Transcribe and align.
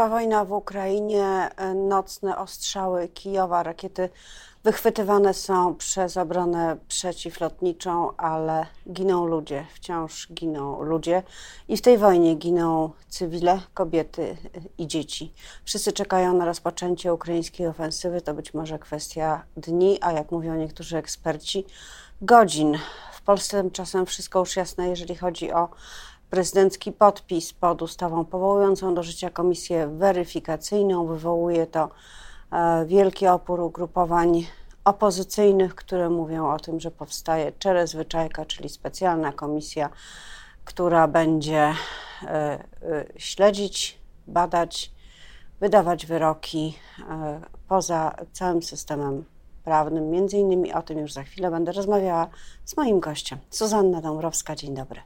trwa 0.00 0.10
wojna 0.10 0.44
w 0.44 0.52
Ukrainie, 0.52 1.50
nocne 1.74 2.38
ostrzały 2.38 3.08
Kijowa, 3.08 3.62
rakiety 3.62 4.08
wychwytywane 4.64 5.34
są 5.34 5.74
przez 5.74 6.16
obronę 6.16 6.76
przeciwlotniczą, 6.88 8.16
ale 8.16 8.66
giną 8.92 9.26
ludzie, 9.26 9.66
wciąż 9.74 10.28
giną 10.32 10.82
ludzie 10.82 11.22
i 11.68 11.76
w 11.76 11.82
tej 11.82 11.98
wojnie 11.98 12.34
giną 12.34 12.90
cywile, 13.08 13.60
kobiety 13.74 14.36
i 14.78 14.86
dzieci. 14.86 15.32
Wszyscy 15.64 15.92
czekają 15.92 16.34
na 16.34 16.44
rozpoczęcie 16.44 17.14
ukraińskiej 17.14 17.66
ofensywy. 17.66 18.20
To 18.20 18.34
być 18.34 18.54
może 18.54 18.78
kwestia 18.78 19.42
dni, 19.56 19.98
a 20.00 20.12
jak 20.12 20.30
mówią 20.30 20.54
niektórzy 20.54 20.96
eksperci, 20.96 21.64
godzin. 22.22 22.78
W 23.12 23.22
Polsce 23.22 23.62
tymczasem 23.62 24.06
wszystko 24.06 24.38
już 24.38 24.56
jasne, 24.56 24.88
jeżeli 24.88 25.16
chodzi 25.16 25.52
o 25.52 25.68
prezydencki 26.30 26.92
podpis 26.92 27.52
pod 27.52 27.82
ustawą 27.82 28.24
powołującą 28.24 28.94
do 28.94 29.02
życia 29.02 29.30
komisję 29.30 29.86
weryfikacyjną. 29.86 31.06
Wywołuje 31.06 31.66
to 31.66 31.90
e, 32.52 32.86
wielki 32.86 33.26
opór 33.26 33.60
ugrupowań 33.60 34.46
opozycyjnych, 34.84 35.74
które 35.74 36.10
mówią 36.10 36.50
o 36.50 36.58
tym, 36.58 36.80
że 36.80 36.90
powstaje 36.90 37.52
czerezwyczajka, 37.52 38.44
czyli 38.44 38.68
specjalna 38.68 39.32
komisja, 39.32 39.90
która 40.64 41.08
będzie 41.08 41.74
e, 42.22 42.24
e, 42.26 42.60
śledzić, 43.16 43.98
badać, 44.26 44.92
wydawać 45.60 46.06
wyroki 46.06 46.78
poza 47.68 48.14
całym 48.32 48.62
systemem 48.62 49.24
prawnym. 49.64 50.10
Między 50.10 50.38
innymi 50.38 50.72
o 50.72 50.82
tym 50.82 50.98
już 50.98 51.12
za 51.12 51.22
chwilę 51.22 51.50
będę 51.50 51.72
rozmawiała 51.72 52.28
z 52.64 52.76
moim 52.76 53.00
gościem. 53.00 53.38
Suzanna 53.50 54.00
Dąbrowska, 54.00 54.56
dzień 54.56 54.74
dobry. 54.74 55.00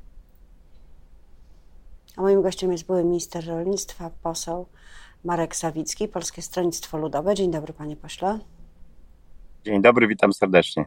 A 2.17 2.23
moim 2.23 2.43
gościem 2.43 2.73
jest 2.73 2.87
były 2.87 3.05
minister 3.05 3.47
rolnictwa, 3.47 4.11
poseł 4.23 4.67
Marek 5.25 5.57
Sawicki, 5.57 6.09
Polskie 6.09 6.43
Stronnictwo 6.43 6.99
Ludowe. 6.99 7.35
Dzień 7.35 7.51
dobry, 7.51 7.73
panie 7.73 7.97
pośle. 7.97 8.39
Dzień 9.65 9.83
dobry, 9.83 10.09
witam 10.09 10.33
serdecznie. 10.33 10.85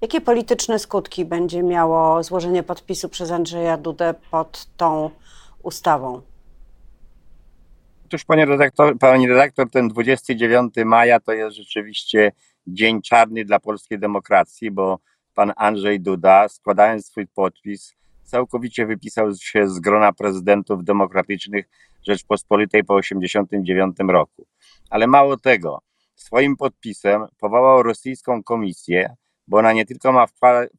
Jakie 0.00 0.20
polityczne 0.20 0.78
skutki 0.78 1.24
będzie 1.24 1.62
miało 1.62 2.22
złożenie 2.22 2.62
podpisu 2.62 3.08
przez 3.08 3.30
Andrzeja 3.30 3.76
Dudę 3.76 4.14
pod 4.30 4.66
tą 4.76 5.10
ustawą? 5.62 6.22
Otóż, 8.06 8.24
panie 8.24 8.46
redaktor, 8.46 8.98
pani 8.98 9.28
redaktor, 9.28 9.70
ten 9.70 9.88
29 9.88 10.74
maja 10.84 11.20
to 11.20 11.32
jest 11.32 11.56
rzeczywiście 11.56 12.32
dzień 12.66 13.02
czarny 13.02 13.44
dla 13.44 13.60
polskiej 13.60 13.98
demokracji, 13.98 14.70
bo 14.70 14.98
pan 15.34 15.52
Andrzej 15.56 16.00
Duda, 16.00 16.48
składając 16.48 17.06
swój 17.06 17.26
podpis, 17.26 17.94
całkowicie 18.22 18.86
wypisał 18.86 19.34
się 19.34 19.68
z 19.68 19.80
grona 19.80 20.12
prezydentów 20.12 20.84
demokratycznych 20.84 21.68
Rzeczpospolitej 22.06 22.84
po 22.84 23.00
1989 23.00 24.12
roku. 24.12 24.46
Ale 24.90 25.06
mało 25.06 25.36
tego, 25.36 25.78
swoim 26.14 26.56
podpisem 26.56 27.26
powołał 27.40 27.82
rosyjską 27.82 28.42
komisję, 28.42 29.14
bo 29.48 29.58
ona 29.58 29.72
nie 29.72 29.86
tylko 29.86 30.12
ma 30.12 30.26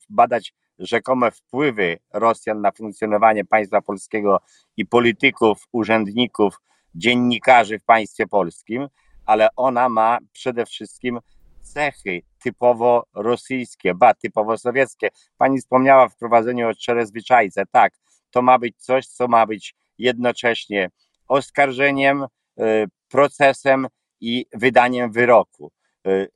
badać 0.09 0.53
rzekome 0.80 1.31
wpływy 1.31 2.00
Rosjan 2.13 2.61
na 2.61 2.72
funkcjonowanie 2.72 3.45
państwa 3.45 3.81
polskiego 3.81 4.39
i 4.78 4.85
polityków, 4.85 5.67
urzędników, 5.72 6.61
dziennikarzy 6.95 7.80
w 7.80 7.83
państwie 7.83 8.28
polskim, 8.28 8.88
ale 9.25 9.47
ona 9.55 9.89
ma 9.89 10.17
przede 10.31 10.66
wszystkim 10.66 11.19
cechy 11.64 12.22
typowo 12.44 13.06
rosyjskie, 13.14 13.94
ba, 13.94 14.14
typowo 14.14 14.58
sowieckie. 14.58 15.09
Pani 15.38 15.59
wspomniała 15.59 16.08
w 16.08 16.14
wprowadzeniu 16.14 16.69
o 16.69 16.73
czerezwyczajce. 16.73 17.64
Tak, 17.72 17.94
to 18.31 18.42
ma 18.42 18.59
być 18.59 18.75
coś, 18.78 19.08
co 19.08 19.28
ma 19.28 19.45
być 19.45 19.75
jednocześnie 19.97 20.89
oskarżeniem, 21.28 22.23
y, 22.23 22.86
procesem 23.09 23.88
i 24.22 24.45
wydaniem 24.53 25.11
wyroku. 25.11 25.72
Y, 26.08 26.28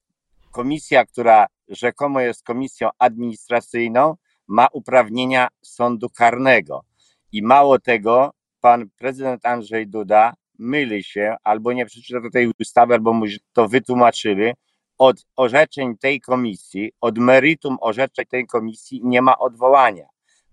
komisja, 0.52 1.06
która 1.06 1.48
rzekomo 1.68 2.22
jest 2.22 2.44
komisją 2.44 2.90
administracyjną, 3.00 4.16
ma 4.48 4.68
uprawnienia 4.74 5.48
sądu 5.62 6.10
karnego. 6.10 6.84
I 7.32 7.44
mało 7.44 7.80
tego, 7.80 8.32
pan 8.62 8.90
prezydent 8.98 9.46
Andrzej 9.46 9.88
Duda 9.88 10.34
myli 10.60 11.04
się, 11.04 11.36
albo 11.44 11.74
nie 11.74 11.86
przeczytał 11.86 12.30
tej 12.30 12.52
ustawy, 12.60 12.94
albo 12.94 13.14
mu 13.14 13.26
to 13.54 13.68
wytłumaczyli, 13.68 14.54
od 14.98 15.18
orzeczeń 15.36 15.98
tej 15.98 16.22
komisji, 16.22 16.92
od 17.02 17.18
meritum 17.18 17.78
orzeczeń 17.82 18.26
tej 18.26 18.48
komisji 18.48 19.02
nie 19.04 19.22
ma 19.22 19.38
odwołania, 19.38 20.06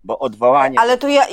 bo 0.03 0.19
odwołanie. 0.19 0.79
Ale 0.79 0.97
tu 0.97 1.07
ja. 1.07 1.25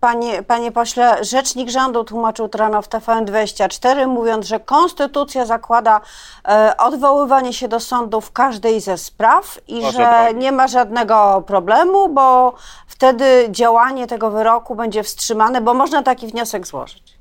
Panie, 0.00 0.42
panie 0.42 0.72
pośle, 0.72 1.24
rzecznik 1.24 1.70
rządu 1.70 2.04
tłumaczył 2.04 2.48
to 2.48 2.58
rano 2.58 2.82
w 2.82 2.88
TVN24, 2.88 4.06
mówiąc, 4.08 4.46
że 4.46 4.60
konstytucja 4.60 5.46
zakłada 5.46 6.00
e, 6.48 6.76
odwoływanie 6.78 7.52
się 7.52 7.68
do 7.68 7.80
sądu 7.80 8.20
w 8.20 8.32
każdej 8.32 8.80
ze 8.80 8.98
spraw 8.98 9.60
i 9.68 9.80
Proszę 9.80 9.92
że 9.92 10.34
nie 10.34 10.52
ma 10.52 10.68
żadnego 10.68 11.42
problemu, 11.46 12.08
bo 12.08 12.54
wtedy 12.86 13.48
działanie 13.50 14.06
tego 14.06 14.30
wyroku 14.30 14.74
będzie 14.74 15.02
wstrzymane, 15.02 15.60
bo 15.60 15.74
można 15.74 16.02
taki 16.02 16.26
wniosek 16.26 16.66
złożyć 16.66 17.19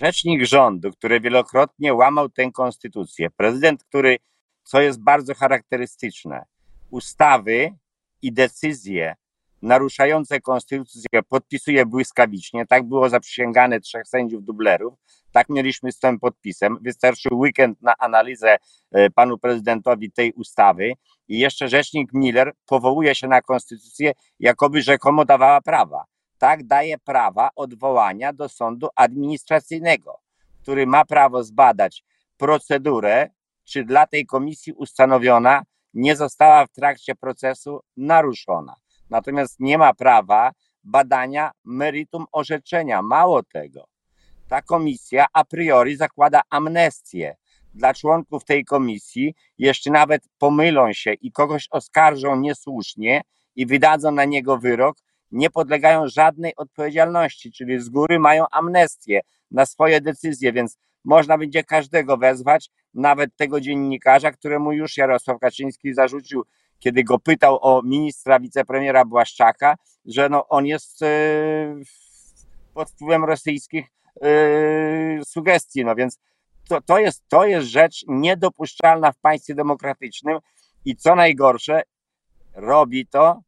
rzecznik 0.00 0.44
rządu, 0.44 0.90
który 0.92 1.20
wielokrotnie 1.20 1.94
łamał 1.94 2.28
tę 2.28 2.52
konstytucję, 2.52 3.30
prezydent, 3.30 3.84
który, 3.84 4.16
co 4.62 4.80
jest 4.80 5.00
bardzo 5.00 5.34
charakterystyczne, 5.34 6.44
ustawy 6.90 7.72
i 8.22 8.32
decyzje 8.32 9.14
naruszające 9.62 10.40
konstytucję 10.40 11.22
podpisuje 11.28 11.86
błyskawicznie. 11.86 12.66
Tak 12.66 12.88
było 12.88 13.08
zaprzysięgane 13.08 13.80
trzech 13.80 14.08
sędziów 14.08 14.44
dublerów. 14.44 14.94
Tak 15.32 15.48
mieliśmy 15.48 15.92
z 15.92 15.98
tym 15.98 16.18
podpisem. 16.18 16.78
Wystarczył 16.82 17.38
weekend 17.38 17.82
na 17.82 17.94
analizę 17.98 18.56
e, 18.92 19.10
panu 19.10 19.38
prezydentowi 19.38 20.12
tej 20.12 20.32
ustawy 20.32 20.92
i 21.28 21.38
jeszcze 21.38 21.68
rzecznik 21.68 22.12
Miller 22.12 22.52
powołuje 22.66 23.14
się 23.14 23.28
na 23.28 23.42
konstytucję, 23.42 24.12
jakoby 24.40 24.82
rzekomo 24.82 25.24
dawała 25.24 25.60
prawa 25.60 26.04
tak 26.38 26.66
daje 26.66 26.98
prawa 26.98 27.50
odwołania 27.56 28.32
do 28.32 28.48
sądu 28.48 28.88
administracyjnego, 28.96 30.18
który 30.62 30.86
ma 30.86 31.04
prawo 31.04 31.44
zbadać 31.44 32.04
procedurę, 32.36 33.30
czy 33.64 33.84
dla 33.84 34.06
tej 34.06 34.26
komisji 34.26 34.72
ustanowiona 34.72 35.62
nie 35.94 36.16
została 36.16 36.66
w 36.66 36.72
trakcie 36.72 37.14
procesu 37.14 37.80
naruszona. 37.96 38.74
Natomiast 39.10 39.60
nie 39.60 39.78
ma 39.78 39.94
prawa 39.94 40.52
badania 40.84 41.50
meritum 41.64 42.24
orzeczenia. 42.32 43.02
Mało 43.02 43.42
tego, 43.42 43.84
ta 44.48 44.62
komisja 44.62 45.26
a 45.32 45.44
priori 45.44 45.96
zakłada 45.96 46.42
amnestię 46.50 47.36
dla 47.74 47.94
członków 47.94 48.44
tej 48.44 48.64
komisji, 48.64 49.34
jeszcze 49.58 49.90
nawet 49.90 50.22
pomylą 50.38 50.92
się 50.92 51.12
i 51.12 51.32
kogoś 51.32 51.68
oskarżą 51.70 52.36
niesłusznie 52.36 53.22
i 53.56 53.66
wydadzą 53.66 54.12
na 54.12 54.24
niego 54.24 54.58
wyrok, 54.58 54.96
nie 55.30 55.50
podlegają 55.50 56.08
żadnej 56.08 56.56
odpowiedzialności, 56.56 57.52
czyli 57.52 57.80
z 57.80 57.88
góry 57.88 58.18
mają 58.18 58.44
amnestię 58.50 59.20
na 59.50 59.66
swoje 59.66 60.00
decyzje, 60.00 60.52
więc 60.52 60.78
można 61.04 61.38
będzie 61.38 61.64
każdego 61.64 62.16
wezwać, 62.16 62.70
nawet 62.94 63.36
tego 63.36 63.60
dziennikarza, 63.60 64.32
któremu 64.32 64.72
już 64.72 64.96
Jarosław 64.96 65.40
Kaczyński 65.40 65.94
zarzucił, 65.94 66.44
kiedy 66.78 67.04
go 67.04 67.18
pytał 67.18 67.58
o 67.62 67.82
ministra 67.82 68.40
wicepremiera 68.40 69.04
Błaszczaka, 69.04 69.76
że 70.04 70.28
no 70.28 70.48
on 70.48 70.66
jest 70.66 71.00
yy, 71.00 71.08
pod 72.74 72.90
wpływem 72.90 73.24
rosyjskich 73.24 73.86
yy, 74.22 75.24
sugestii. 75.24 75.84
No 75.84 75.94
więc 75.94 76.18
to, 76.68 76.80
to, 76.80 76.98
jest, 76.98 77.24
to 77.28 77.46
jest 77.46 77.68
rzecz 77.68 78.04
niedopuszczalna 78.08 79.12
w 79.12 79.18
państwie 79.18 79.54
demokratycznym 79.54 80.38
i 80.84 80.96
co 80.96 81.14
najgorsze, 81.14 81.82
robi 82.54 83.06
to 83.06 83.40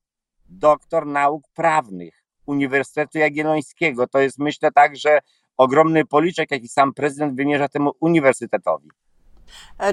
doktor 0.51 1.07
nauk 1.07 1.43
prawnych 1.55 2.25
Uniwersytetu 2.47 3.19
Jagiellońskiego. 3.19 4.07
To 4.07 4.21
jest 4.21 4.39
myślę 4.39 4.73
także 4.73 5.19
ogromny 5.57 6.05
policzek, 6.07 6.51
jaki 6.51 6.69
sam 6.69 6.95
prezydent 6.95 7.37
wymierza 7.37 7.69
temu 7.69 7.93
uniwersytetowi. 8.01 8.89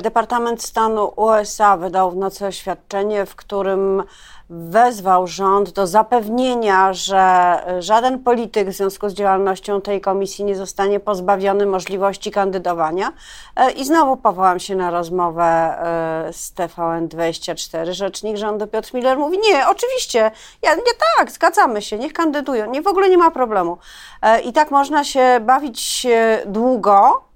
Departament 0.01 0.63
Stanu 0.63 1.13
USA 1.15 1.77
wydał 1.77 2.11
w 2.11 2.15
nocy 2.15 2.45
oświadczenie, 2.45 3.25
w 3.25 3.35
którym 3.35 4.03
wezwał 4.49 5.27
rząd 5.27 5.69
do 5.69 5.87
zapewnienia, 5.87 6.93
że 6.93 7.57
żaden 7.79 8.23
polityk 8.23 8.69
w 8.69 8.73
związku 8.73 9.09
z 9.09 9.13
działalnością 9.13 9.81
tej 9.81 10.01
komisji 10.01 10.45
nie 10.45 10.55
zostanie 10.55 10.99
pozbawiony 10.99 11.65
możliwości 11.65 12.31
kandydowania. 12.31 13.13
E, 13.55 13.71
I 13.71 13.85
znowu 13.85 14.17
powołam 14.17 14.59
się 14.59 14.75
na 14.75 14.91
rozmowę 14.91 15.43
e, 15.43 16.33
z 16.33 16.53
TVN24. 16.53 17.91
Rzecznik 17.91 18.37
rządu 18.37 18.67
Piotr 18.67 18.93
Miller 18.93 19.17
mówi: 19.17 19.37
Nie, 19.39 19.67
oczywiście, 19.67 20.31
ja, 20.61 20.75
nie 20.75 20.93
tak, 21.17 21.31
zgadzamy 21.31 21.81
się, 21.81 21.97
niech 21.97 22.13
kandydują, 22.13 22.71
nie, 22.71 22.81
w 22.81 22.87
ogóle 22.87 23.09
nie 23.09 23.17
ma 23.17 23.31
problemu. 23.31 23.77
E, 24.21 24.39
I 24.39 24.53
tak 24.53 24.71
można 24.71 25.03
się 25.03 25.39
bawić 25.41 26.07
długo 26.45 27.26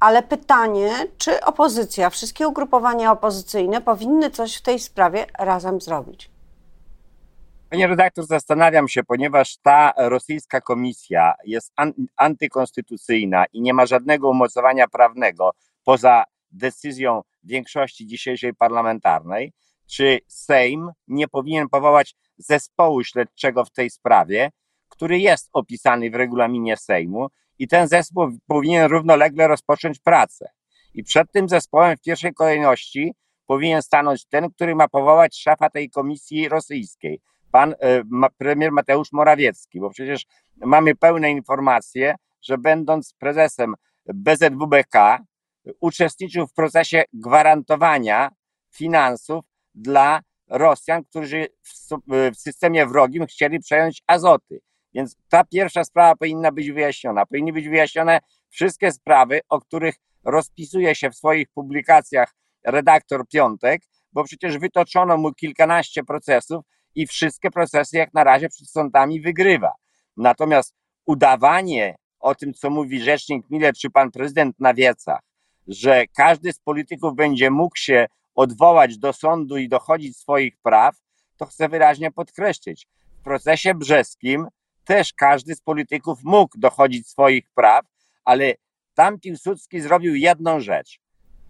ale 0.00 0.22
pytanie, 0.22 0.90
czy 1.18 1.44
opozycja, 1.44 2.10
wszystkie 2.10 2.48
ugrupowania 2.48 3.12
opozycyjne 3.12 3.80
powinny 3.80 4.30
coś 4.30 4.56
w 4.56 4.62
tej 4.62 4.78
sprawie 4.78 5.26
razem 5.38 5.80
zrobić? 5.80 6.30
Panie 7.70 7.86
redaktor, 7.86 8.26
zastanawiam 8.26 8.88
się, 8.88 9.04
ponieważ 9.04 9.56
ta 9.56 9.92
rosyjska 9.96 10.60
komisja 10.60 11.34
jest 11.44 11.72
an 11.76 11.92
antykonstytucyjna 12.16 13.44
i 13.52 13.60
nie 13.60 13.74
ma 13.74 13.86
żadnego 13.86 14.30
umocowania 14.30 14.88
prawnego 14.88 15.50
poza 15.84 16.24
decyzją 16.50 17.22
większości 17.44 18.06
dzisiejszej 18.06 18.54
parlamentarnej, 18.54 19.52
czy 19.86 20.18
Sejm 20.26 20.90
nie 21.08 21.28
powinien 21.28 21.68
powołać 21.68 22.14
zespołu 22.38 23.04
śledczego 23.04 23.64
w 23.64 23.70
tej 23.70 23.90
sprawie, 23.90 24.50
który 24.88 25.18
jest 25.18 25.48
opisany 25.52 26.10
w 26.10 26.14
regulaminie 26.14 26.76
Sejmu 26.76 27.28
i 27.58 27.68
ten 27.68 27.88
zespół 27.88 28.38
powinien 28.46 28.90
równolegle 28.90 29.48
rozpocząć 29.48 29.98
pracę. 29.98 30.50
I 30.94 31.04
przed 31.04 31.32
tym 31.32 31.48
zespołem 31.48 31.96
w 31.96 32.00
pierwszej 32.00 32.34
kolejności 32.34 33.14
powinien 33.46 33.82
stanąć 33.82 34.26
ten, 34.26 34.50
który 34.50 34.74
ma 34.74 34.88
powołać 34.88 35.38
szefa 35.40 35.70
tej 35.70 35.90
komisji 35.90 36.48
rosyjskiej, 36.48 37.20
pan 37.52 37.74
e, 37.80 38.02
premier 38.38 38.72
Mateusz 38.72 39.12
Morawiecki, 39.12 39.80
bo 39.80 39.90
przecież 39.90 40.26
mamy 40.56 40.94
pełne 40.94 41.30
informacje, 41.30 42.14
że 42.42 42.58
będąc 42.58 43.14
prezesem 43.18 43.74
BZWBK 44.06 45.18
uczestniczył 45.80 46.46
w 46.46 46.52
procesie 46.52 47.04
gwarantowania 47.12 48.30
finansów 48.70 49.44
dla 49.74 50.20
Rosjan, 50.48 51.04
którzy 51.04 51.46
w 52.34 52.36
systemie 52.36 52.86
wrogim 52.86 53.26
chcieli 53.26 53.60
przejąć 53.60 54.02
Azoty. 54.06 54.60
Więc 54.94 55.16
ta 55.28 55.44
pierwsza 55.44 55.84
sprawa 55.84 56.16
powinna 56.16 56.52
być 56.52 56.72
wyjaśniona. 56.72 57.26
Powinny 57.26 57.52
być 57.52 57.68
wyjaśnione 57.68 58.20
wszystkie 58.48 58.92
sprawy, 58.92 59.40
o 59.48 59.60
których 59.60 59.94
rozpisuje 60.24 60.94
się 60.94 61.10
w 61.10 61.16
swoich 61.16 61.48
publikacjach 61.48 62.34
redaktor 62.64 63.28
Piątek, 63.28 63.82
bo 64.12 64.24
przecież 64.24 64.58
wytoczono 64.58 65.16
mu 65.16 65.34
kilkanaście 65.34 66.04
procesów 66.04 66.64
i 66.94 67.06
wszystkie 67.06 67.50
procesy 67.50 67.96
jak 67.96 68.14
na 68.14 68.24
razie 68.24 68.48
przed 68.48 68.70
sądami 68.70 69.20
wygrywa. 69.20 69.72
Natomiast 70.16 70.74
udawanie 71.06 71.96
o 72.20 72.34
tym, 72.34 72.54
co 72.54 72.70
mówi 72.70 73.02
rzecznik 73.02 73.50
Miller 73.50 73.74
czy 73.74 73.90
pan 73.90 74.10
prezydent 74.10 74.60
na 74.60 74.74
wiecach, 74.74 75.20
że 75.68 76.06
każdy 76.06 76.52
z 76.52 76.60
polityków 76.60 77.14
będzie 77.14 77.50
mógł 77.50 77.76
się 77.76 78.06
odwołać 78.34 78.98
do 78.98 79.12
sądu 79.12 79.56
i 79.56 79.68
dochodzić 79.68 80.16
swoich 80.16 80.56
praw, 80.62 80.96
to 81.36 81.46
chcę 81.46 81.68
wyraźnie 81.68 82.10
podkreślić. 82.10 82.86
W 83.20 83.22
procesie 83.22 83.74
brzeskim 83.74 84.46
też 84.88 85.12
każdy 85.12 85.54
z 85.54 85.60
polityków 85.60 86.18
mógł 86.24 86.58
dochodzić 86.58 87.08
swoich 87.08 87.50
praw, 87.54 87.84
ale 88.24 88.54
tam 88.94 89.20
Piłsudski 89.20 89.80
zrobił 89.80 90.14
jedną 90.14 90.60
rzecz. 90.60 91.00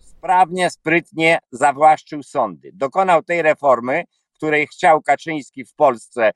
Sprawnie, 0.00 0.70
sprytnie 0.70 1.38
zawłaszczył 1.52 2.22
sądy. 2.22 2.70
Dokonał 2.74 3.22
tej 3.22 3.42
reformy, 3.42 4.04
której 4.34 4.66
chciał 4.66 5.02
Kaczyński 5.02 5.64
w 5.64 5.74
Polsce 5.74 6.30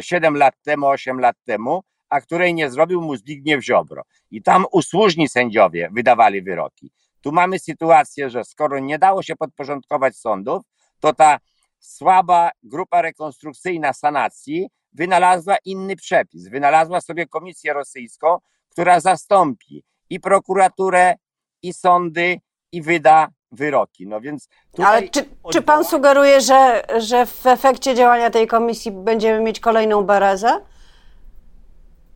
7 0.00 0.36
lat 0.36 0.54
temu, 0.62 0.86
8 0.86 1.20
lat 1.20 1.36
temu, 1.44 1.82
a 2.08 2.20
której 2.20 2.54
nie 2.54 2.70
zrobił 2.70 3.02
mu 3.02 3.16
Zbigniew 3.16 3.64
Ziobro. 3.64 4.02
I 4.30 4.42
tam 4.42 4.66
usłużni 4.72 5.28
sędziowie 5.28 5.88
wydawali 5.92 6.42
wyroki. 6.42 6.92
Tu 7.20 7.32
mamy 7.32 7.58
sytuację, 7.58 8.30
że 8.30 8.44
skoro 8.44 8.78
nie 8.78 8.98
dało 8.98 9.22
się 9.22 9.36
podporządkować 9.36 10.16
sądów, 10.16 10.62
to 11.00 11.12
ta 11.12 11.38
słaba 11.78 12.50
grupa 12.62 13.02
rekonstrukcyjna 13.02 13.92
sanacji 13.92 14.68
wynalazła 14.92 15.56
inny 15.64 15.96
przepis. 15.96 16.48
Wynalazła 16.48 17.00
sobie 17.00 17.26
komisję 17.26 17.72
rosyjską, 17.72 18.38
która 18.68 19.00
zastąpi 19.00 19.84
i 20.10 20.20
prokuraturę, 20.20 21.14
i 21.62 21.72
sądy, 21.72 22.40
i 22.72 22.82
wyda 22.82 23.28
wyroki. 23.52 24.06
No 24.06 24.20
więc 24.20 24.48
Ale 24.78 25.08
czy, 25.08 25.20
odwoła... 25.20 25.52
czy 25.52 25.62
pan 25.62 25.84
sugeruje, 25.84 26.40
że, 26.40 26.82
że 26.98 27.26
w 27.26 27.46
efekcie 27.46 27.94
działania 27.94 28.30
tej 28.30 28.46
komisji 28.46 28.92
będziemy 28.92 29.40
mieć 29.40 29.60
kolejną 29.60 30.02
berezę? 30.02 30.60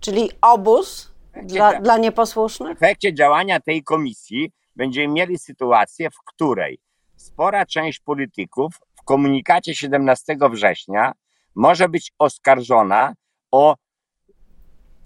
Czyli 0.00 0.30
obóz 0.40 1.14
dla, 1.42 1.80
dla 1.80 1.98
nieposłusznych? 1.98 2.78
W 2.78 2.82
efekcie 2.82 3.14
działania 3.14 3.60
tej 3.60 3.82
komisji 3.82 4.52
będziemy 4.76 5.14
mieli 5.14 5.38
sytuację, 5.38 6.10
w 6.10 6.18
której 6.26 6.78
spora 7.16 7.66
część 7.66 8.00
polityków 8.00 8.74
w 8.94 9.04
komunikacie 9.04 9.74
17 9.74 10.36
września 10.50 11.12
może 11.54 11.88
być 11.88 12.12
oskarżona 12.18 13.14
o 13.50 13.76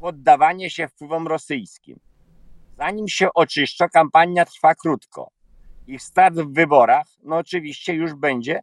poddawanie 0.00 0.70
się 0.70 0.88
wpływom 0.88 1.26
rosyjskim. 1.26 2.00
Zanim 2.78 3.08
się 3.08 3.28
oczyszcza, 3.34 3.88
kampania 3.88 4.44
trwa 4.44 4.74
krótko. 4.74 5.30
Ich 5.86 6.02
start 6.02 6.34
w 6.34 6.52
wyborach, 6.52 7.06
no 7.22 7.36
oczywiście 7.36 7.94
już 7.94 8.14
będzie 8.14 8.60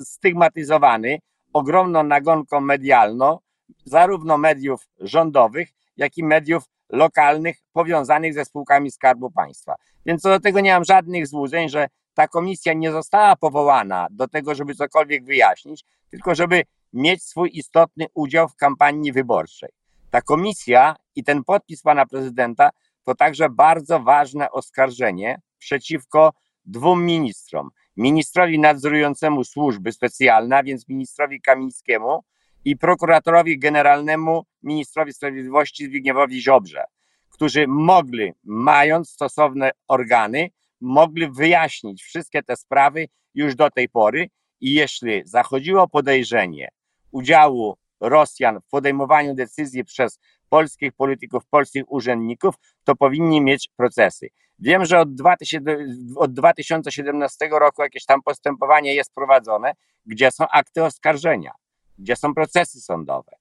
stygmatyzowany 0.00 1.18
ogromną 1.52 2.02
nagonką 2.02 2.60
medialną, 2.60 3.38
zarówno 3.84 4.38
mediów 4.38 4.88
rządowych, 5.00 5.68
jak 5.96 6.18
i 6.18 6.24
mediów 6.24 6.64
lokalnych 6.88 7.56
powiązanych 7.72 8.34
ze 8.34 8.44
spółkami 8.44 8.90
Skarbu 8.90 9.30
Państwa. 9.30 9.74
Więc 10.06 10.22
co 10.22 10.28
do 10.28 10.40
tego 10.40 10.60
nie 10.60 10.72
mam 10.72 10.84
żadnych 10.84 11.26
złudzeń, 11.26 11.68
że 11.68 11.88
ta 12.14 12.28
komisja 12.28 12.72
nie 12.72 12.92
została 12.92 13.36
powołana 13.36 14.06
do 14.10 14.28
tego, 14.28 14.54
żeby 14.54 14.74
cokolwiek 14.74 15.24
wyjaśnić, 15.24 15.84
tylko 16.10 16.34
żeby 16.34 16.62
mieć 16.92 17.22
swój 17.22 17.50
istotny 17.52 18.06
udział 18.14 18.48
w 18.48 18.56
kampanii 18.56 19.12
wyborczej. 19.12 19.70
Ta 20.10 20.22
komisja 20.22 20.96
i 21.14 21.24
ten 21.24 21.44
podpis 21.44 21.82
pana 21.82 22.06
prezydenta 22.06 22.70
to 23.04 23.14
także 23.14 23.50
bardzo 23.50 24.00
ważne 24.00 24.50
oskarżenie 24.50 25.40
przeciwko 25.58 26.32
dwóm 26.64 27.04
ministrom. 27.04 27.70
Ministrowi 27.96 28.58
nadzorującemu 28.58 29.44
służby 29.44 29.92
specjalne, 29.92 30.56
a 30.56 30.62
więc 30.62 30.88
ministrowi 30.88 31.40
Kamińskiemu 31.40 32.24
i 32.64 32.76
prokuratorowi 32.76 33.58
generalnemu 33.58 34.44
ministrowi 34.62 35.12
sprawiedliwości 35.12 35.86
Zbigniewowi 35.86 36.42
Ziobrze, 36.42 36.84
którzy 37.30 37.66
mogli, 37.68 38.32
mając 38.44 39.10
stosowne 39.10 39.70
organy, 39.88 40.50
mogli 40.80 41.30
wyjaśnić 41.30 42.02
wszystkie 42.02 42.42
te 42.42 42.56
sprawy 42.56 43.08
już 43.34 43.54
do 43.54 43.70
tej 43.70 43.88
pory 43.88 44.30
i 44.60 44.74
jeśli 44.74 45.22
zachodziło 45.24 45.88
podejrzenie 45.88 46.68
udziału 47.12 47.76
Rosjan 48.00 48.60
w 48.60 48.68
podejmowaniu 48.68 49.34
decyzji 49.34 49.84
przez 49.84 50.18
polskich 50.48 50.92
polityków, 50.92 51.46
polskich 51.46 51.92
urzędników, 51.92 52.54
to 52.84 52.96
powinni 52.96 53.40
mieć 53.40 53.68
procesy. 53.76 54.28
Wiem, 54.58 54.84
że 54.84 55.00
od, 55.00 55.14
2000, 55.14 55.76
od 56.16 56.32
2017 56.32 57.48
roku 57.52 57.82
jakieś 57.82 58.04
tam 58.04 58.22
postępowanie 58.22 58.94
jest 58.94 59.14
prowadzone, 59.14 59.72
gdzie 60.06 60.30
są 60.30 60.48
akty 60.48 60.84
oskarżenia, 60.84 61.52
gdzie 61.98 62.16
są 62.16 62.34
procesy 62.34 62.80
sądowe. 62.80 63.32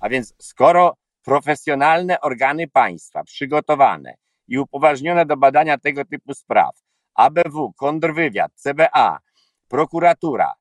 A 0.00 0.08
więc 0.08 0.34
skoro 0.38 0.96
profesjonalne 1.22 2.20
organy 2.20 2.68
państwa 2.68 3.24
przygotowane 3.24 4.14
i 4.48 4.58
upoważnione 4.58 5.26
do 5.26 5.36
badania 5.36 5.78
tego 5.78 6.04
typu 6.04 6.34
spraw, 6.34 6.76
ABW, 7.14 7.72
kontrwywiad, 7.72 8.52
CBA, 8.54 9.18
prokuratura, 9.68 10.52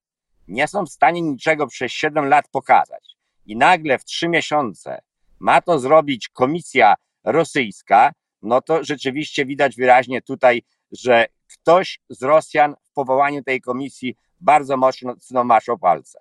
nie 0.48 0.68
są 0.68 0.86
w 0.86 0.90
stanie 0.90 1.22
niczego 1.22 1.68
przez 1.68 1.92
7 1.92 2.26
lat 2.26 2.48
pokazać 2.52 3.16
i 3.46 3.56
nagle 3.56 4.00
w 4.00 4.06
3 4.06 4.30
miesiące 4.30 5.02
ma 5.40 5.62
to 5.62 5.80
zrobić 5.80 6.30
komisja 6.30 6.96
rosyjska, 7.24 8.12
no 8.42 8.62
to 8.62 8.84
rzeczywiście 8.84 9.46
widać 9.46 9.76
wyraźnie 9.76 10.22
tutaj, 10.22 10.64
że 10.92 11.26
ktoś 11.54 12.00
z 12.10 12.24
Rosjan 12.24 12.76
w 12.84 12.94
powołaniu 12.94 13.44
tej 13.44 13.62
komisji 13.62 14.16
bardzo 14.40 14.78
mocno 14.78 15.44
maszał 15.44 15.78
palce. 15.78 16.20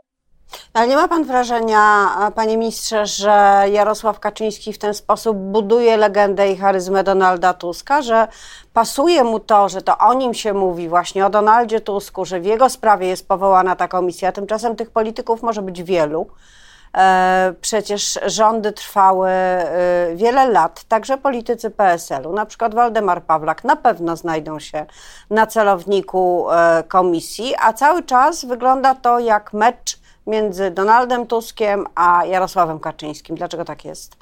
Ale 0.72 0.88
nie 0.88 0.96
ma 0.96 1.08
pan 1.08 1.24
wrażenia, 1.24 2.08
panie 2.34 2.56
ministrze, 2.58 3.06
że 3.06 3.64
Jarosław 3.70 4.20
Kaczyński 4.20 4.72
w 4.72 4.78
ten 4.78 4.94
sposób 4.94 5.36
buduje 5.36 5.96
legendę 5.96 6.52
i 6.52 6.56
charyzmę 6.56 7.04
Donalda 7.04 7.54
Tuska, 7.54 8.02
że 8.02 8.28
pasuje 8.72 9.24
mu 9.24 9.40
to, 9.40 9.68
że 9.68 9.82
to 9.82 9.98
o 9.98 10.14
nim 10.14 10.34
się 10.34 10.54
mówi, 10.54 10.88
właśnie 10.88 11.26
o 11.26 11.30
Donaldzie 11.30 11.80
Tusku, 11.80 12.24
że 12.24 12.40
w 12.40 12.44
jego 12.44 12.68
sprawie 12.68 13.08
jest 13.08 13.28
powołana 13.28 13.76
ta 13.76 13.88
komisja, 13.88 14.32
tymczasem 14.32 14.76
tych 14.76 14.90
polityków 14.90 15.42
może 15.42 15.62
być 15.62 15.82
wielu. 15.82 16.26
E, 16.96 17.54
przecież 17.60 18.18
rządy 18.26 18.72
trwały 18.72 19.30
e, 19.30 20.10
wiele 20.14 20.48
lat, 20.48 20.84
także 20.84 21.18
politycy 21.18 21.70
PSL-u, 21.70 22.32
na 22.32 22.46
przykład 22.46 22.74
Waldemar 22.74 23.22
Pawlak, 23.22 23.64
na 23.64 23.76
pewno 23.76 24.16
znajdą 24.16 24.58
się 24.58 24.86
na 25.30 25.46
celowniku 25.46 26.50
e, 26.50 26.82
komisji, 26.88 27.54
a 27.62 27.72
cały 27.72 28.02
czas 28.02 28.44
wygląda 28.44 28.94
to 28.94 29.18
jak 29.18 29.52
mecz 29.52 30.05
między 30.26 30.71
Donaldem 30.71 31.26
Tuskiem 31.26 31.85
a 31.95 32.25
Jarosławem 32.25 32.80
Kaczyńskim. 32.80 33.37
Dlaczego 33.37 33.64
tak 33.64 33.85
jest? 33.85 34.16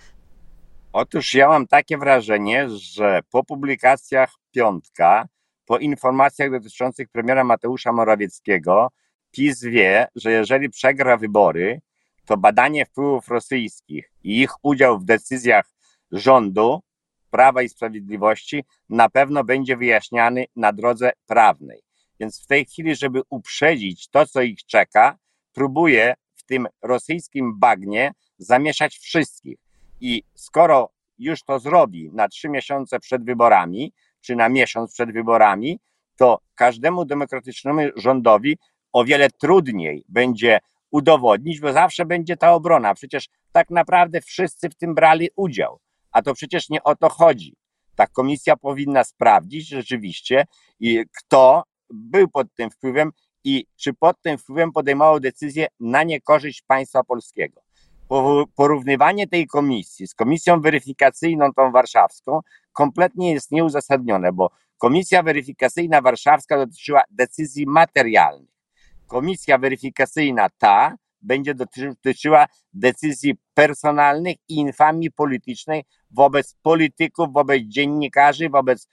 Otóż 0.93 1.35
ja 1.35 1.49
mam 1.49 1.67
takie 1.67 1.99
wrażenie, 1.99 2.69
że 2.69 3.21
po 3.31 3.45
publikacjach 3.45 4.31
Piątka, 4.51 5.29
po 5.67 5.79
informacjach 5.79 6.51
dotyczących 6.51 7.09
premiera 7.09 7.45
Mateusza 7.45 7.93
Morawieckiego, 7.93 8.89
PiS 9.31 9.63
wie, 9.63 10.07
że 10.15 10.31
jeżeli 10.31 10.71
przegra 10.71 11.17
wybory, 11.17 11.81
to 12.25 12.37
badanie 12.37 12.87
wpływów 12.87 13.29
rosyjskich 13.29 14.13
i 14.23 14.43
ich 14.43 14.51
udział 14.63 14.99
w 14.99 15.05
decyzjach 15.05 15.67
rządu 16.13 16.81
Prawa 17.31 17.63
i 17.63 17.69
Sprawiedliwości 17.69 18.65
na 18.89 19.09
pewno 19.09 19.45
będzie 19.45 19.77
wyjaśniany 19.77 20.45
na 20.57 20.73
drodze 20.73 21.13
prawnej. 21.27 21.83
Więc 22.21 22.43
w 22.43 22.47
tej 22.47 22.65
chwili, 22.65 22.97
żeby 22.97 23.23
uprzedzić 23.31 24.09
to, 24.09 24.27
co 24.27 24.43
ich 24.43 24.65
czeka, 24.67 25.17
próbuje 25.55 26.15
w 26.35 26.45
tym 26.45 26.67
rosyjskim 26.83 27.59
bagnie 27.59 28.13
zamieszać 28.39 28.97
wszystkich. 28.97 29.59
I 30.01 30.23
skoro 30.35 30.91
już 31.19 31.43
to 31.43 31.59
zrobi 31.59 32.11
na 32.13 32.29
trzy 32.29 32.49
miesiące 32.49 33.01
przed 33.01 33.25
wyborami, 33.25 33.93
czy 34.21 34.37
na 34.37 34.49
miesiąc 34.49 34.93
przed 34.93 35.13
wyborami, 35.13 35.79
to 36.17 36.41
każdemu 36.55 37.05
demokratycznemu 37.05 37.81
rządowi 37.97 38.59
o 38.93 39.05
wiele 39.05 39.31
trudniej 39.31 40.05
będzie 40.09 40.59
udowodnić, 40.91 41.61
bo 41.61 41.73
zawsze 41.73 42.05
będzie 42.05 42.37
ta 42.37 42.53
obrona. 42.53 42.95
Przecież 42.95 43.29
tak 43.53 43.71
naprawdę 43.71 44.21
wszyscy 44.21 44.71
w 44.71 44.75
tym 44.75 44.95
brali 44.95 45.29
udział, 45.37 45.81
a 46.13 46.23
to 46.23 46.35
przecież 46.35 46.69
nie 46.69 46.83
o 46.83 46.97
to 46.97 47.09
chodzi. 47.09 47.57
Ta 47.95 48.07
komisja 48.07 48.57
powinna 48.57 49.05
sprawdzić 49.05 49.69
rzeczywiście, 49.69 50.45
kto 51.19 51.65
był 51.91 52.29
pod 52.29 52.55
tym 52.55 52.71
wpływem 52.71 53.11
i 53.45 53.67
czy 53.77 53.95
pod 53.95 54.23
tym 54.23 54.39
wpływem 54.39 54.73
podejmował 54.73 55.21
decyzję 55.21 55.67
na 55.81 56.03
niekorzyść 56.03 56.63
państwa 56.63 57.05
polskiego. 57.05 57.61
Porównywanie 58.57 59.29
tej 59.29 59.47
komisji 59.47 60.07
z 60.07 60.15
komisją 60.15 60.61
weryfikacyjną, 60.61 61.53
tą 61.53 61.73
warszawską, 61.73 62.41
kompletnie 62.73 63.33
jest 63.33 63.51
nieuzasadnione, 63.51 64.33
bo 64.33 64.51
komisja 64.79 65.23
weryfikacyjna 65.23 66.01
warszawska 66.01 66.57
dotyczyła 66.57 67.03
decyzji 67.11 67.67
materialnych. 67.67 68.55
Komisja 69.07 69.59
weryfikacyjna 69.59 70.49
ta 70.59 70.97
będzie 71.23 71.55
dotyczyła 71.55 72.47
decyzji 72.73 73.35
personalnych 73.55 74.37
i 74.49 74.55
infamii 74.55 75.11
politycznej 75.11 75.85
wobec 76.11 76.57
polityków, 76.63 77.33
wobec 77.33 77.63
dziennikarzy, 77.63 78.49
wobec 78.49 78.89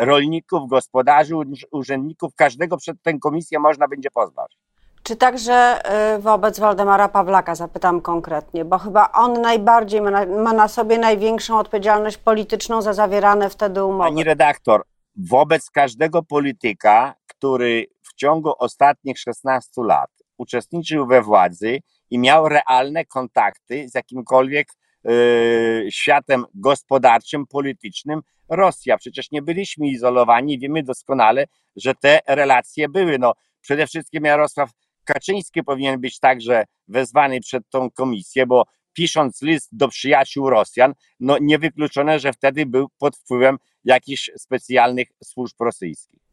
rolników, 0.00 0.68
gospodarzy, 0.68 1.34
urzędników. 1.70 2.34
Każdego 2.34 2.76
przed 2.76 3.02
tę 3.02 3.18
komisję 3.18 3.58
można 3.58 3.88
będzie 3.88 4.10
pozwać. 4.10 4.56
Czy 5.02 5.16
także 5.16 5.54
e, 5.84 6.18
wobec 6.18 6.60
Waldemara 6.60 7.08
Pawlaka, 7.08 7.54
zapytam 7.54 8.00
konkretnie, 8.00 8.64
bo 8.64 8.78
chyba 8.78 9.12
on 9.12 9.40
najbardziej 9.40 10.00
ma 10.00 10.10
na, 10.10 10.26
ma 10.26 10.52
na 10.52 10.68
sobie 10.68 10.98
największą 10.98 11.58
odpowiedzialność 11.58 12.16
polityczną 12.16 12.82
za 12.82 12.92
zawierane 12.92 13.50
wtedy 13.50 13.84
umowy. 13.84 14.04
Pani 14.04 14.24
redaktor, 14.24 14.82
wobec 15.16 15.70
każdego 15.70 16.22
polityka, 16.22 17.14
który 17.26 17.86
w 18.02 18.14
ciągu 18.14 18.52
ostatnich 18.58 19.18
16 19.18 19.70
lat 19.76 20.10
uczestniczył 20.38 21.06
we 21.06 21.22
władzy 21.22 21.78
i 22.10 22.18
miał 22.18 22.48
realne 22.48 23.04
kontakty 23.04 23.88
z 23.88 23.94
jakimkolwiek 23.94 24.68
yy, 25.04 25.86
światem 25.90 26.44
gospodarczym, 26.54 27.46
politycznym 27.46 28.20
Rosja. 28.50 28.98
Przecież 28.98 29.30
nie 29.30 29.42
byliśmy 29.42 29.88
izolowani, 29.88 30.58
wiemy 30.58 30.82
doskonale, 30.82 31.44
że 31.76 31.94
te 31.94 32.20
relacje 32.26 32.88
były. 32.88 33.18
No, 33.18 33.32
przede 33.60 33.86
wszystkim 33.86 34.24
Jarosław 34.24 34.70
Kaczyński 35.04 35.62
powinien 35.62 36.00
być 36.00 36.18
także 36.18 36.64
wezwany 36.88 37.40
przed 37.40 37.68
tą 37.70 37.90
komisję, 37.90 38.46
bo 38.46 38.64
pisząc 38.92 39.42
list 39.42 39.68
do 39.72 39.88
przyjaciół 39.88 40.50
Rosjan, 40.50 40.94
no 41.20 41.38
niewykluczone, 41.40 42.20
że 42.20 42.32
wtedy 42.32 42.66
był 42.66 42.88
pod 42.98 43.16
wpływem 43.16 43.58
jakichś 43.84 44.30
specjalnych 44.36 45.08
służb 45.24 45.56
rosyjskich. 45.60 46.29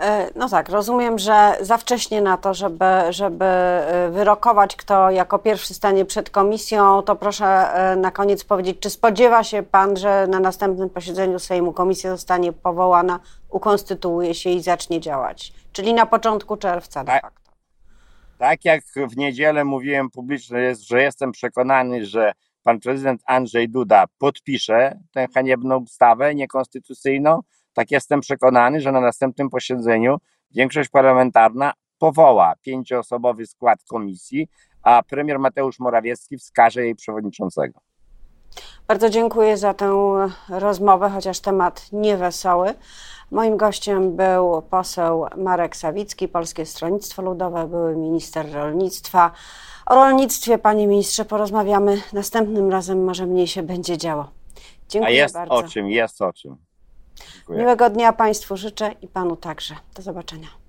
E, 0.00 0.30
no 0.34 0.48
tak, 0.48 0.68
rozumiem, 0.68 1.18
że 1.18 1.56
za 1.60 1.78
wcześnie 1.78 2.22
na 2.22 2.36
to, 2.36 2.54
żeby, 2.54 2.84
żeby 3.10 3.44
e, 3.44 4.10
wyrokować, 4.10 4.76
kto 4.76 5.10
jako 5.10 5.38
pierwszy 5.38 5.74
stanie 5.74 6.04
przed 6.04 6.30
komisją, 6.30 7.02
to 7.02 7.16
proszę 7.16 7.46
e, 7.46 7.96
na 7.96 8.10
koniec 8.10 8.44
powiedzieć, 8.44 8.78
czy 8.80 8.90
spodziewa 8.90 9.44
się 9.44 9.62
Pan, 9.62 9.96
że 9.96 10.26
na 10.26 10.40
następnym 10.40 10.90
posiedzeniu 10.90 11.38
Sejmu 11.38 11.72
komisja 11.72 12.10
zostanie 12.10 12.52
powołana, 12.52 13.20
ukonstytuuje 13.50 14.34
się 14.34 14.50
i 14.50 14.62
zacznie 14.62 15.00
działać? 15.00 15.52
Czyli 15.72 15.94
na 15.94 16.06
początku 16.06 16.56
czerwca 16.56 17.04
de 17.04 17.12
tak. 17.12 17.22
facto. 17.22 17.52
Tak 18.38 18.64
jak 18.64 18.84
w 19.10 19.16
niedzielę 19.16 19.64
mówiłem 19.64 20.10
publicznie, 20.10 20.58
jest, 20.58 20.88
że 20.88 21.02
jestem 21.02 21.32
przekonany, 21.32 22.06
że 22.06 22.32
pan 22.62 22.80
prezydent 22.80 23.22
Andrzej 23.26 23.68
Duda 23.68 24.04
podpisze 24.18 24.98
tę 25.12 25.26
haniebną 25.34 25.76
ustawę 25.76 26.34
niekonstytucyjną, 26.34 27.40
tak 27.76 27.90
jestem 27.90 28.20
przekonany, 28.20 28.80
że 28.80 28.92
na 28.92 29.00
następnym 29.00 29.50
posiedzeniu 29.50 30.16
większość 30.50 30.88
parlamentarna 30.90 31.72
powoła 31.98 32.54
pięcioosobowy 32.62 33.46
skład 33.46 33.78
komisji, 33.88 34.48
a 34.82 35.02
premier 35.02 35.38
Mateusz 35.38 35.78
Morawiecki 35.78 36.38
wskaże 36.38 36.84
jej 36.84 36.94
przewodniczącego. 36.94 37.80
Bardzo 38.88 39.10
dziękuję 39.10 39.56
za 39.56 39.74
tę 39.74 40.16
rozmowę, 40.48 41.10
chociaż 41.10 41.40
temat 41.40 41.92
niewesoły. 41.92 42.74
Moim 43.30 43.56
gościem 43.56 44.16
był 44.16 44.62
poseł 44.62 45.26
Marek 45.36 45.76
Sawicki, 45.76 46.28
Polskie 46.28 46.66
Stronnictwo 46.66 47.22
Ludowe, 47.22 47.66
były 47.66 47.96
minister 47.96 48.52
rolnictwa. 48.52 49.30
O 49.86 49.94
rolnictwie, 49.94 50.58
panie 50.58 50.86
ministrze, 50.86 51.24
porozmawiamy 51.24 52.02
następnym 52.12 52.70
razem, 52.70 53.04
może 53.04 53.26
mniej 53.26 53.46
się 53.46 53.62
będzie 53.62 53.98
działo. 53.98 54.30
Dziękuję 54.88 55.14
A 55.14 55.22
jest 55.22 55.34
bardzo. 55.34 55.54
o 55.54 55.62
czym, 55.62 55.88
jest 55.88 56.22
o 56.22 56.32
czym. 56.32 56.56
Dziękuję. 57.36 57.58
Miłego 57.58 57.90
dnia 57.90 58.12
Państwu 58.12 58.56
życzę 58.56 58.92
i 59.02 59.08
Panu 59.08 59.36
także. 59.36 59.74
Do 59.94 60.02
zobaczenia. 60.02 60.65